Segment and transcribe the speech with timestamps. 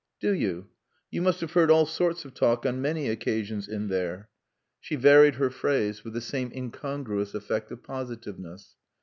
[0.19, 0.65] "Do you?
[1.11, 4.29] You must have heard all sorts of talk on many occasions in there."
[4.79, 8.77] She varied her phrase, with the same incongruous effect of positiveness.